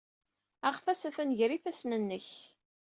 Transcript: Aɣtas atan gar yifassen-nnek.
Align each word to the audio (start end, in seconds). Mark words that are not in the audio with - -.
Aɣtas 0.67 1.01
atan 1.07 1.29
gar 1.37 1.51
yifassen-nnek. 1.53 2.27